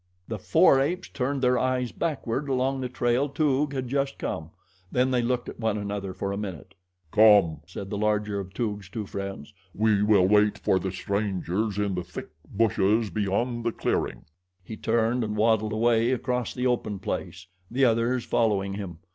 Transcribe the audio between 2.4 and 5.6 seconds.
along the trail Toog had just come; then they looked at